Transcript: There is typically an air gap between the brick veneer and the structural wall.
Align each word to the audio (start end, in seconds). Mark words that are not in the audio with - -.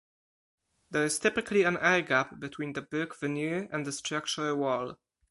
There 0.89 1.05
is 1.05 1.19
typically 1.19 1.61
an 1.61 1.77
air 1.77 2.01
gap 2.01 2.39
between 2.39 2.73
the 2.73 2.81
brick 2.81 3.15
veneer 3.15 3.69
and 3.71 3.85
the 3.85 3.91
structural 3.91 4.55
wall. 4.55 4.97